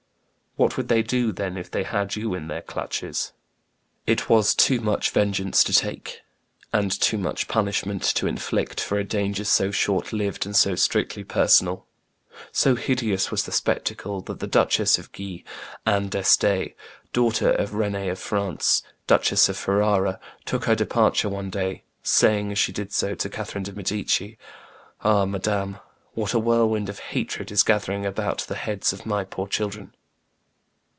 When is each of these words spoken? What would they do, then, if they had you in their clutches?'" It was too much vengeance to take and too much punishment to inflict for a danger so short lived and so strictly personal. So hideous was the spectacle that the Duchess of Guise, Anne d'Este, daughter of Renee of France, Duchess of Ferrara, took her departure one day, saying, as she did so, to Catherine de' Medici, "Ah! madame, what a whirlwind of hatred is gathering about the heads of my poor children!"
What 0.57 0.75
would 0.75 0.89
they 0.89 1.01
do, 1.01 1.31
then, 1.31 1.55
if 1.55 1.71
they 1.71 1.83
had 1.83 2.17
you 2.17 2.33
in 2.33 2.49
their 2.49 2.61
clutches?'" 2.61 3.31
It 4.05 4.27
was 4.27 4.53
too 4.53 4.81
much 4.81 5.11
vengeance 5.11 5.63
to 5.63 5.71
take 5.71 6.23
and 6.73 6.91
too 6.91 7.17
much 7.17 7.47
punishment 7.47 8.03
to 8.15 8.27
inflict 8.27 8.81
for 8.81 8.99
a 8.99 9.05
danger 9.05 9.45
so 9.45 9.71
short 9.71 10.11
lived 10.11 10.45
and 10.45 10.53
so 10.53 10.75
strictly 10.75 11.23
personal. 11.23 11.85
So 12.51 12.75
hideous 12.75 13.31
was 13.31 13.43
the 13.45 13.53
spectacle 13.53 14.19
that 14.23 14.41
the 14.41 14.45
Duchess 14.45 14.97
of 14.97 15.13
Guise, 15.13 15.43
Anne 15.85 16.09
d'Este, 16.09 16.75
daughter 17.13 17.51
of 17.53 17.73
Renee 17.73 18.09
of 18.09 18.19
France, 18.19 18.83
Duchess 19.07 19.47
of 19.47 19.55
Ferrara, 19.55 20.19
took 20.43 20.65
her 20.65 20.75
departure 20.75 21.29
one 21.29 21.49
day, 21.49 21.85
saying, 22.03 22.51
as 22.51 22.59
she 22.59 22.73
did 22.73 22.91
so, 22.91 23.15
to 23.15 23.29
Catherine 23.29 23.63
de' 23.63 23.71
Medici, 23.71 24.37
"Ah! 24.99 25.23
madame, 25.23 25.77
what 26.13 26.33
a 26.33 26.39
whirlwind 26.39 26.89
of 26.89 26.99
hatred 26.99 27.53
is 27.53 27.63
gathering 27.63 28.05
about 28.05 28.39
the 28.39 28.55
heads 28.55 28.91
of 28.91 29.05
my 29.05 29.23
poor 29.23 29.47
children!" 29.47 29.95